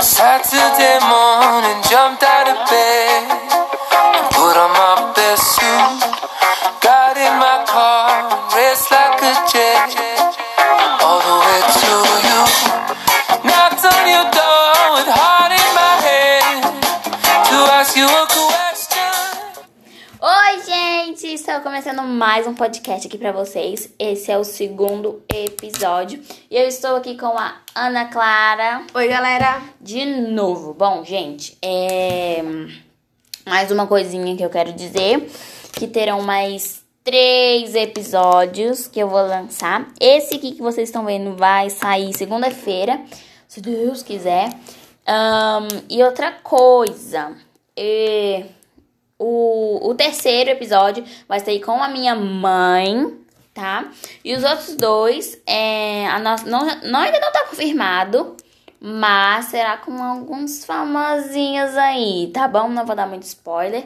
[0.00, 3.07] Saturday morning, jumped out of bed
[21.88, 23.90] Começando mais um podcast aqui pra vocês.
[23.98, 26.22] Esse é o segundo episódio.
[26.50, 29.62] E eu estou aqui com a Ana Clara Oi, galera.
[29.80, 30.74] de novo.
[30.74, 32.42] Bom, gente, é...
[33.46, 35.30] mais uma coisinha que eu quero dizer:
[35.72, 39.88] que terão mais três episódios que eu vou lançar.
[39.98, 43.00] Esse aqui que vocês estão vendo vai sair segunda-feira,
[43.48, 44.50] se Deus quiser.
[45.06, 47.34] Ahn, e outra coisa,
[47.74, 48.44] é,
[49.18, 53.18] o, o terceiro episódio vai sair com a minha mãe,
[53.52, 53.90] tá?
[54.24, 58.36] E os outros dois, é, a nossa, não, não, ainda não tá confirmado,
[58.80, 62.68] mas será com alguns famosinhos aí, tá bom?
[62.68, 63.84] Não vou dar muito spoiler,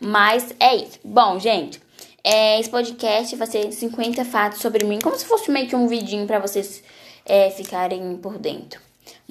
[0.00, 0.98] mas é isso.
[1.04, 1.80] Bom, gente,
[2.24, 5.86] é, esse podcast vai ser 50 fatos sobre mim, como se fosse meio que um
[5.86, 6.82] vidinho pra vocês
[7.24, 8.80] é, ficarem por dentro.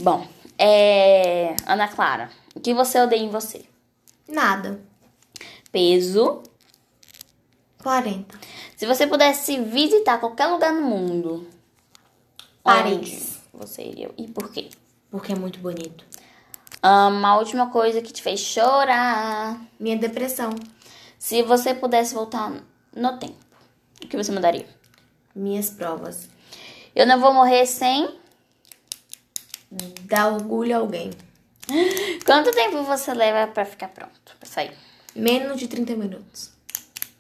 [0.02, 0.25] Bom,
[0.58, 3.66] é, Ana Clara, o que você odeia em você?
[4.27, 4.92] Nada.
[5.73, 6.43] Peso.
[7.81, 8.39] 40.
[8.77, 11.47] Se você pudesse visitar qualquer lugar no mundo,
[12.63, 13.41] Paris.
[13.52, 14.11] onde você iria?
[14.15, 14.69] E por quê?
[15.09, 16.05] Porque é muito bonito.
[16.81, 19.59] Ahn, a última coisa que te fez chorar.
[19.80, 20.52] Minha depressão.
[21.17, 22.53] Se você pudesse voltar
[22.95, 23.43] no tempo,
[24.03, 24.67] o que você mudaria?
[25.35, 26.30] Minhas provas.
[26.95, 28.19] Eu não vou morrer sem.
[30.02, 31.09] Dá orgulho a alguém.
[32.25, 34.37] Quanto tempo você leva pra ficar pronto?
[34.39, 34.92] Pra sair?
[35.16, 36.52] Menos de 30 minutos.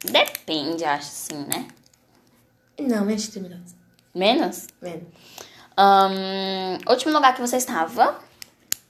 [0.03, 1.67] Depende, acho assim, né?
[2.79, 3.75] Não, menos de 30 minutos.
[4.13, 4.67] Menos?
[4.81, 5.07] Menos.
[5.77, 8.19] Ahn, último lugar que você estava?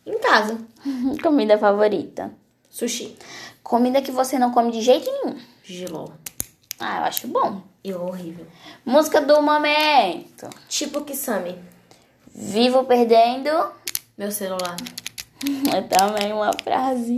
[0.05, 0.57] Em casa.
[1.21, 2.33] Comida favorita.
[2.69, 3.15] Sushi.
[3.61, 5.37] Comida que você não come de jeito nenhum.
[5.63, 6.07] Giló.
[6.79, 7.61] Ah, eu acho bom.
[7.83, 8.47] E horrível.
[8.85, 10.49] Música do momento.
[10.67, 11.57] Tipo Kisame.
[12.33, 13.49] Vivo perdendo.
[14.17, 14.75] Meu celular.
[15.75, 17.17] É também uma frase.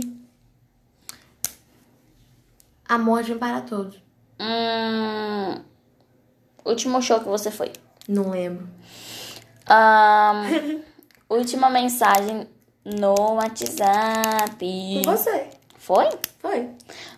[2.88, 3.96] Amor vem para todos.
[4.38, 5.60] Hum,
[6.64, 7.72] último show que você foi.
[8.08, 8.68] Não lembro.
[9.68, 10.82] Ahn,
[11.28, 12.48] última mensagem
[12.84, 14.58] no WhatsApp.
[14.60, 15.50] Com você.
[15.76, 16.08] Foi?
[16.38, 16.70] Foi.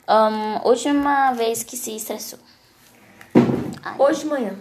[0.06, 2.38] Ahn, última vez que se estressou.
[3.98, 4.58] Hoje de manhã.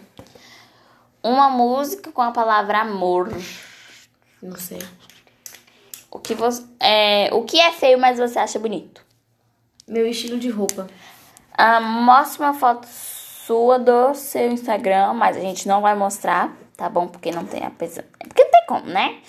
[1.23, 3.29] Uma música com a palavra amor.
[4.41, 4.81] Não sei.
[6.11, 9.06] O que, você, é, o que é feio, mas você acha bonito?
[9.87, 10.87] Meu estilo de roupa.
[11.53, 16.89] Ah, mostre uma foto sua do seu Instagram, mas a gente não vai mostrar, tá
[16.89, 17.07] bom?
[17.07, 18.05] Porque não tem a pessoa.
[18.19, 19.21] Porque não tem como, né?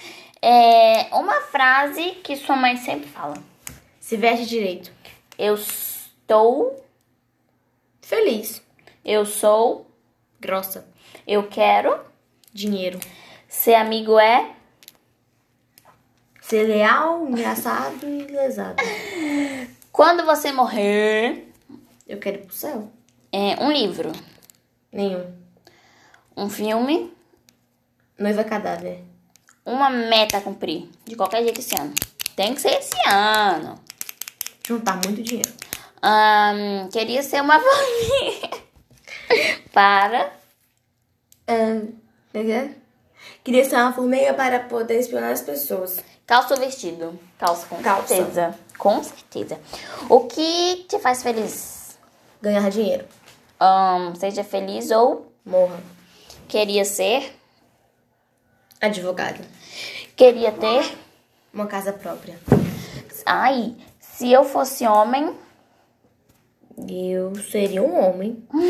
[0.42, 3.34] É uma frase que sua mãe sempre fala.
[4.00, 4.90] Se veste direito.
[5.38, 6.84] Eu estou,
[8.02, 8.60] Feliz.
[9.04, 9.86] eu sou,
[10.40, 10.88] Grossa.
[11.26, 12.00] eu quero,
[12.52, 12.98] Dinheiro.
[13.46, 14.50] ser amigo é.
[16.40, 18.82] Ser leal, engraçado e lesado.
[19.98, 21.52] Quando você morrer,
[22.06, 22.88] Eu quero ir pro céu.
[23.32, 24.12] é um livro,
[24.92, 25.26] Nenhum.
[26.36, 27.12] um filme,
[28.16, 29.02] Noiva cadáver.
[29.66, 30.88] uma meta a cumprir.
[31.04, 31.92] De qualquer jeito esse ano.
[32.36, 33.74] Tem que ser esse ano.
[34.64, 35.52] Juntar muito dinheiro.
[36.00, 38.50] Ahn, queria ser uma família.
[39.72, 40.32] Para.
[41.44, 41.82] É,
[42.34, 42.70] é?
[43.42, 45.98] Queria ser uma formiga para poder espionar as pessoas.
[46.24, 47.18] Calça ou vestido?
[47.36, 48.06] Calça, com Calça.
[48.14, 48.67] certeza.
[48.78, 49.58] Com certeza.
[50.08, 51.98] O que te faz feliz?
[52.40, 53.04] Ganhar dinheiro.
[53.60, 55.80] Ahn, seja feliz ou Morra.
[56.46, 57.34] queria ser?
[58.80, 59.44] Advogado.
[60.16, 60.96] Queria ter?
[61.52, 62.38] Uma casa própria.
[63.26, 65.34] Ai, se eu fosse homem,
[66.86, 68.40] Eu seria um homem.
[68.52, 68.62] uma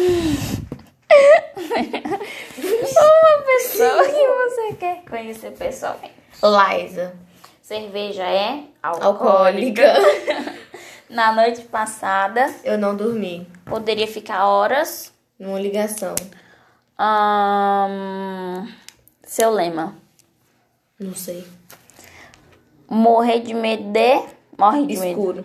[3.44, 6.14] pessoa que você quer conhecer pessoalmente.
[6.42, 7.27] Liza.
[7.68, 9.92] Cerveja é Alcoólica.
[11.10, 13.46] Na noite passada, Eu não dormi.
[13.66, 15.12] poderia ficar horas.
[15.38, 16.14] Numa ligação.
[16.96, 18.66] Ahn,
[19.22, 19.94] seu lema.
[20.98, 21.46] Não sei.
[22.88, 24.22] Morrer de medo de.
[24.58, 25.44] Morre de medo Escuro.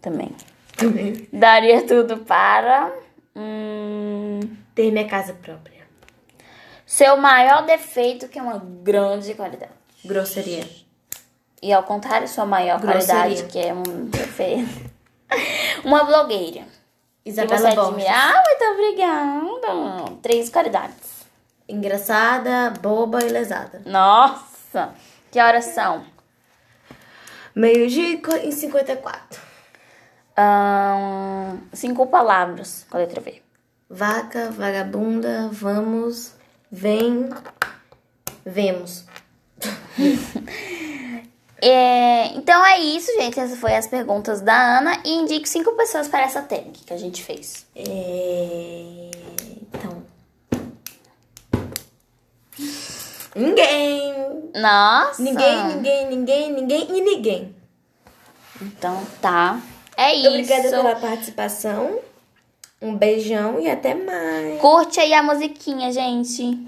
[0.00, 0.34] também.
[0.78, 1.28] Também.
[1.30, 2.90] Daria tudo para.
[3.36, 4.40] Hum,
[4.74, 5.82] Ter minha casa própria.
[6.86, 9.72] seu maior defeito, que é uma grande qualidade.
[10.02, 10.85] Grosseria.
[11.62, 13.46] E ao contrário, sua maior qualidade, Grosseria.
[13.46, 13.82] que é um
[15.84, 16.64] uma blogueira.
[17.24, 17.88] Isabela Borges.
[17.88, 18.10] admira.
[18.12, 20.16] Ah, muito obrigada.
[20.22, 21.26] Três qualidades.
[21.68, 23.82] Engraçada, boba e lesada.
[23.84, 24.94] Nossa!
[25.32, 26.04] Que horas são?
[27.54, 29.40] Meio-dia e 54.
[30.36, 33.42] Ahn, cinco palavras com a letra V.
[33.88, 36.34] Vaca, vagabunda, vamos,
[36.70, 37.28] vem,
[38.44, 39.04] vemos.
[42.46, 43.40] Então é isso, gente.
[43.40, 45.00] Essas foram as perguntas da Ana.
[45.04, 47.66] E indique cinco pessoas para essa tag que a gente fez.
[47.74, 49.10] É...
[49.62, 50.04] Então.
[53.34, 54.14] Ninguém.
[54.54, 55.20] Nossa!
[55.20, 57.56] Ninguém, ninguém, ninguém, ninguém e ninguém.
[58.62, 59.60] Então tá.
[59.96, 60.28] É isso.
[60.28, 61.98] Obrigada pela participação.
[62.80, 64.60] Um beijão e até mais.
[64.60, 66.64] Curte aí a musiquinha, gente.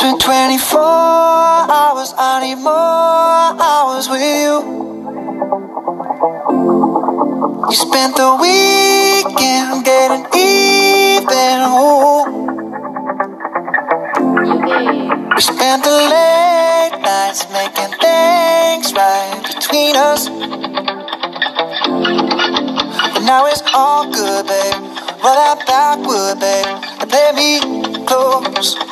[0.00, 4.64] Spent 24 hours, I need more hours with you.
[7.68, 11.60] You spent the weekend getting even.
[11.76, 12.24] Ooh.
[15.36, 20.30] We spent the late nights making things right between us.
[23.12, 24.80] But now it's all good, babe.
[25.22, 26.80] Roll that backward, babe.
[27.02, 27.60] And play me
[28.06, 28.89] close.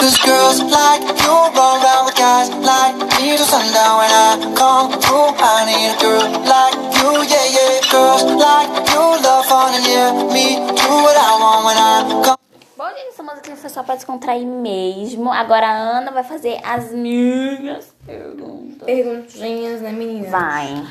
[0.00, 4.98] Cause girls like you run around with guys like me till sundown when I come
[4.98, 5.36] through.
[5.36, 7.84] I need a girl like you, yeah, yeah.
[7.92, 12.38] Girls like you love fun and yeah, me do what I want when I come.
[12.78, 15.30] Bom, gente, essa música foi só pra descontrair mesmo.
[15.30, 18.86] Agora a Ana vai fazer as minhas perguntas.
[18.86, 20.30] Perguntinhas, né, menina?
[20.30, 20.82] Vai.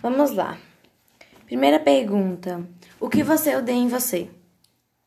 [0.00, 0.56] Vamos lá.
[1.46, 2.62] Primeira pergunta.
[3.00, 4.30] O que você odeia em você?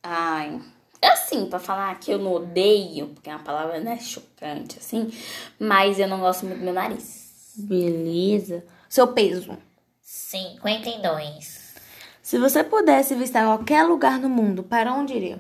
[0.03, 0.59] Ai.
[1.07, 5.11] Assim, pra falar que eu não odeio, porque é uma palavra, né, chocante, assim.
[5.59, 7.53] Mas eu não gosto muito do meu nariz.
[7.57, 8.63] Beleza.
[8.89, 9.57] Seu peso.
[10.01, 11.75] 52.
[12.21, 15.39] Se você pudesse visitar qualquer lugar no mundo, para onde iria?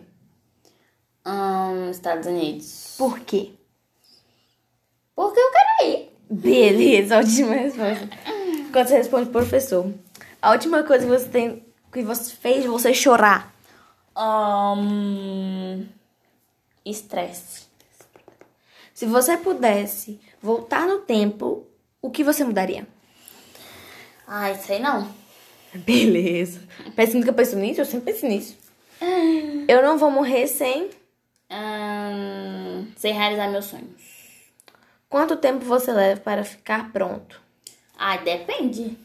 [1.25, 2.95] Hum, Estados Unidos.
[2.97, 3.53] Por quê?
[5.15, 6.09] Porque eu quero ir.
[6.29, 8.09] Beleza, ótima resposta.
[8.71, 9.93] Quando você responde professor.
[10.41, 13.54] A última coisa que você tem que você fez você chorar.
[14.17, 15.85] Hum,
[16.85, 17.65] estresse.
[18.93, 21.67] Se você pudesse voltar no tempo,
[22.01, 22.87] o que você mudaria?
[24.25, 25.09] Ai, sei não.
[25.73, 26.61] Beleza.
[26.95, 28.57] Parece que nunca pensou nisso, eu sempre penso nisso.
[29.67, 30.89] Eu não vou morrer sem.
[31.51, 34.01] Hum, sem realizar meus sonhos.
[35.09, 37.41] Quanto tempo você leva para ficar pronto?
[37.97, 38.97] Ai, depende.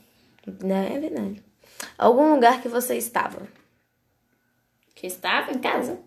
[0.62, 1.42] Não é verdade.
[1.98, 3.46] Algum lugar que você estava?
[5.00, 5.98] Que estava em casa.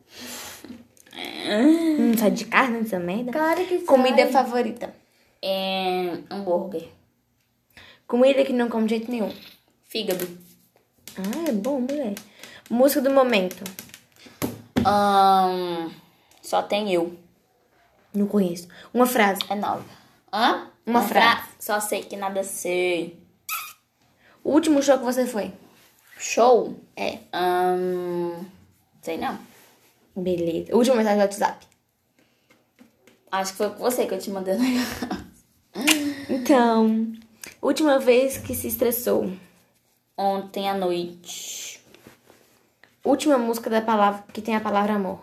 [1.98, 3.32] Não sai de carne essa merda?
[3.32, 4.94] Claro que Comida favorita?
[5.42, 6.90] É, hambúrguer.
[8.06, 9.34] Comida que não come de jeito nenhum.
[9.84, 10.28] Fígado.
[11.18, 12.14] Ah, é bom, mulher.
[12.70, 13.64] Música do momento?
[14.78, 15.92] Hum,
[16.40, 17.18] só tem eu.
[18.14, 18.68] Não conheço.
[18.94, 19.42] Uma frase.
[19.50, 19.86] É nove.
[20.32, 20.68] Hã?
[20.86, 21.48] Uma frase.
[21.60, 23.20] Só sei que nada sei.
[24.44, 25.52] O último show que você foi?
[26.20, 26.80] Show?
[26.96, 27.18] É.
[27.34, 28.46] Hum,
[29.04, 29.38] sei não.
[30.16, 30.76] Beleza.
[30.76, 31.68] Última mensagem do WhatsApp.
[33.32, 35.24] Acho que foi com você que eu te mandei o negócio.
[36.30, 37.12] Então,
[37.62, 39.32] última vez que se estressou.
[40.18, 41.82] Ontem à noite.
[43.04, 45.20] Última música da palavra que tem a palavra amor.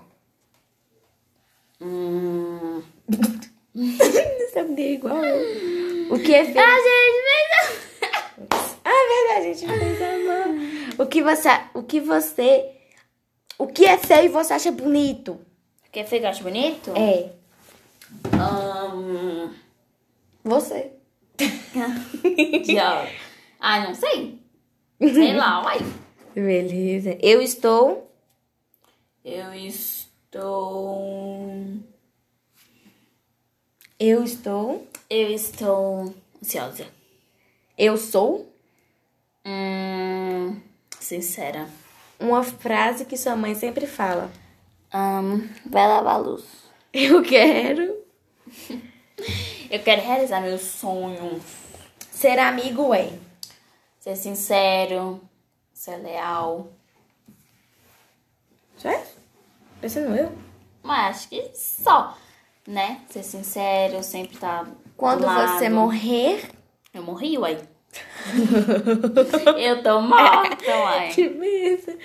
[1.80, 2.82] Hum.
[4.52, 6.14] Sabe é igual eu.
[6.14, 6.58] O que é feio?
[6.58, 8.50] Ah, gente,
[8.84, 11.04] Ah, é verdade, a gente fez amor.
[11.04, 12.79] O que você, o que você,
[13.62, 15.40] o que é feio e você acha bonito?
[15.92, 16.92] Feio que eu acho bonito?
[16.96, 17.30] É,
[18.94, 19.54] Hum,
[20.44, 20.92] você.
[22.64, 23.06] já.
[23.60, 24.40] Ah, não sei.
[25.00, 25.78] Sei lá, uai.
[26.34, 27.16] Beleza.
[27.22, 28.10] Eu estou.
[29.24, 30.98] Eu estou.
[33.98, 34.86] Eu estou.
[35.08, 36.86] Eu estou ansiosa.
[37.76, 38.52] Eu sou.
[39.44, 40.60] Hum,
[40.98, 41.68] sincera.
[42.20, 44.30] Uma frase que sua mãe sempre fala.
[44.94, 46.44] Hum, vai lavar a luz.
[46.92, 48.00] Eu quero
[49.70, 51.42] Eu quero realizar meus sonhos.
[52.10, 53.12] ser amigo é.
[53.98, 55.20] Ser sincero.
[55.72, 56.68] Ser leal.
[58.76, 59.18] Certo?
[59.80, 60.36] Pensando eu.
[60.82, 62.16] Mas acho que só,
[62.66, 63.02] né?
[63.10, 64.62] Ser sincero, sempre tá.
[64.62, 66.50] do Quando você morrer.
[66.92, 67.58] Eu morri, uai.
[69.58, 71.08] eu tô morta, uai.
[71.08, 71.96] Que beleza.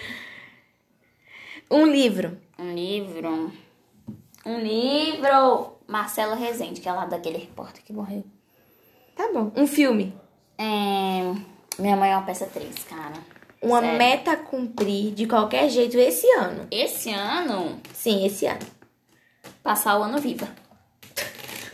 [1.69, 2.37] Um livro.
[2.57, 3.51] Um livro.
[4.45, 5.73] Um livro.
[5.87, 8.23] Marcelo Rezende, que é lá daquele repórter que morreu.
[9.15, 9.51] Tá bom.
[9.55, 10.13] Um filme.
[10.57, 11.21] É...
[11.77, 13.13] Minha mãe é uma peça 3, cara.
[13.61, 13.97] uma Sério.
[13.97, 16.67] meta a cumprir de qualquer jeito esse ano.
[16.71, 18.65] Esse ano, Sim, esse ano.
[19.61, 20.47] passar o ano viva.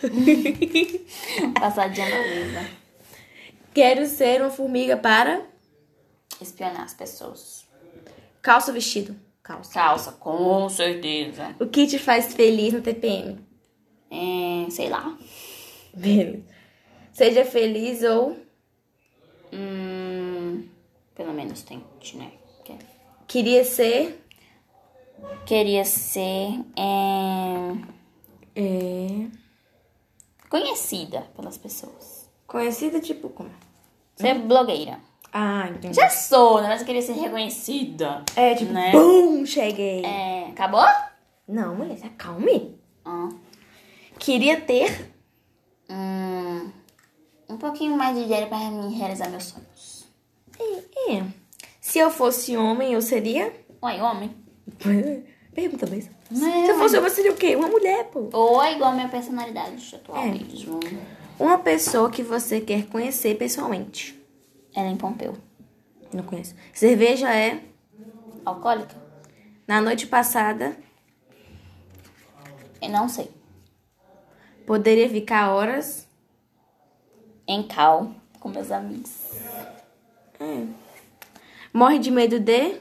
[1.60, 2.81] passar de ano viva.
[3.74, 5.46] Quero ser uma formiga para
[6.40, 7.66] Espionar as pessoas.
[8.42, 9.16] calça ou vestido.
[9.44, 9.74] Calça.
[9.74, 11.56] Calça, com certeza.
[11.60, 13.40] O que te faz feliz no TPM?
[14.10, 15.18] É, sei lá.
[15.94, 16.44] Beleza.
[17.13, 18.38] Seja feliz ou
[19.54, 20.66] Hum,
[21.13, 22.32] pelo menos tente, né?
[22.63, 22.78] Que-
[23.28, 24.18] queria ser.
[25.46, 27.92] Queria ser é,
[28.56, 29.28] É,
[30.50, 32.21] conhecida pelas pessoas.
[32.51, 33.50] Conhecida tipo como?
[34.15, 35.00] Ser blogueira.
[35.34, 35.96] Ah, entendi.
[35.96, 36.67] Já sou, né?
[36.67, 38.24] Mas eu queria ser reconhecida.
[38.36, 38.91] É, tipo, Né?
[38.91, 40.03] bum, cheguei.
[40.05, 40.86] É, acabou?
[41.48, 42.77] Não, mulher, se acalme.
[43.05, 43.29] Ah.
[44.20, 45.13] Queria ter.
[45.89, 46.70] Hum,
[47.50, 50.05] um pouquinho mais de dinheiro pra mim realizar meus sonhos.
[50.60, 51.24] É, é.
[51.79, 53.53] Se eu fosse homem, eu seria.
[53.81, 54.36] Oi, homem.
[55.55, 55.86] Pergunta.
[56.29, 56.65] Não.
[56.65, 57.55] Se eu fosse homem, eu seria o quê?
[57.55, 58.29] Uma mulher, pô.
[58.34, 60.27] Ou é igual a minha personalidade atual É.
[60.27, 60.79] mesmo.
[61.41, 64.15] Uma pessoa que você quer conhecer pessoalmente.
[64.77, 65.36] Ellen Pompeu.
[66.13, 66.53] Não conheço.
[66.71, 67.63] Cerveja é.
[68.45, 68.95] Alcoólica?
[69.67, 70.77] Na noite passada,
[72.79, 73.27] Eu não sei.
[74.67, 76.07] poderia ficar horas.
[77.48, 79.12] Em cal, com meus amigos.
[80.39, 80.67] É.
[81.74, 82.79] Morre de medo de.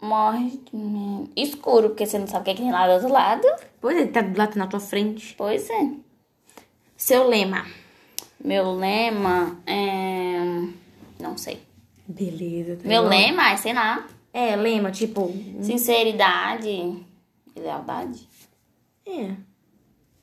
[0.00, 1.30] Morre de medo.
[1.36, 3.46] Escuro, porque você não sabe o que, é que tem lá do outro lado.
[3.80, 5.36] Pois ele tá do lado na tua frente.
[5.38, 6.05] Pois é.
[6.96, 7.66] Seu lema.
[8.42, 10.38] Meu lema é.
[11.20, 11.62] Não sei.
[12.06, 12.76] Beleza.
[12.76, 13.08] tá Meu bom.
[13.08, 15.32] lema é, sei lá, É, lema, tipo.
[15.62, 18.28] sinceridade e lealdade.
[19.06, 19.34] É.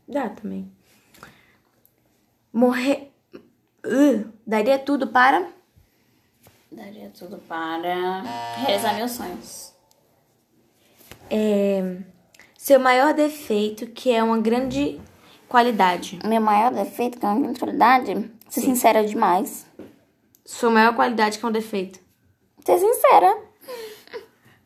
[0.07, 0.71] Dá também.
[2.51, 3.11] Morrer.
[3.85, 5.47] Uh, daria tudo para.
[6.71, 8.21] Daria tudo para
[8.65, 9.73] realizar meus sonhos.
[11.29, 11.97] É,
[12.57, 14.99] seu maior defeito, que é uma grande
[15.47, 16.19] qualidade.
[16.25, 19.65] Meu maior defeito, que é uma grande qualidade, ser sincera demais.
[20.45, 21.99] Sua maior qualidade, que é um defeito.
[22.65, 23.37] Ser sincera.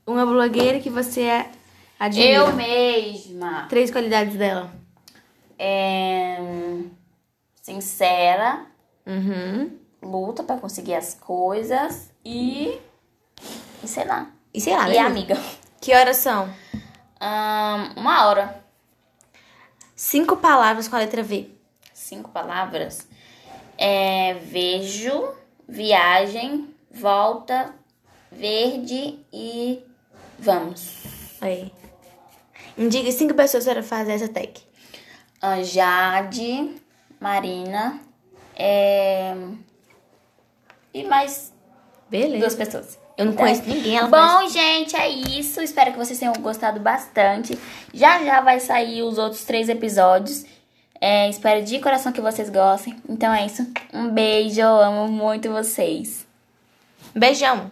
[0.05, 1.51] Uma blogueira que você é
[2.00, 2.29] admira.
[2.31, 3.67] Eu mesma.
[3.69, 4.72] Três qualidades dela.
[5.60, 6.38] É...
[7.62, 8.65] Sincera,
[9.05, 9.72] Uhum.
[10.01, 12.77] luta pra conseguir as coisas e.
[13.84, 14.29] E sei lá.
[14.53, 15.38] E sei lá, e amiga.
[15.81, 16.50] Que horas são?
[17.19, 18.63] Ahn, uma hora.
[19.97, 21.49] Cinco palavras com a letra V.
[21.91, 23.07] Cinco palavras.
[23.75, 25.33] É, vejo,
[25.67, 27.73] viagem, volta,
[28.31, 29.83] verde e
[30.37, 30.99] vamos.
[31.41, 31.73] Aí.
[32.77, 34.53] Indique cinco pessoas para fazer essa tag.
[35.41, 36.75] Ah, Jade,
[37.19, 37.99] Marina,
[38.55, 39.35] é...
[40.93, 41.51] e mais
[42.07, 42.37] Beleza.
[42.37, 42.99] duas pessoas.
[43.17, 45.59] Eu não conheço ninguém, ela Bom, gente, é isso.
[45.59, 47.57] Espero que vocês tenham gostado bastante.
[47.91, 50.45] Já já vai sair os outros três episódios.
[51.01, 52.95] É, espero de coração que vocês gostem.
[53.09, 53.67] Então é isso.
[53.91, 56.27] Um beijo, eu amo muito vocês.
[57.15, 57.71] Beijão.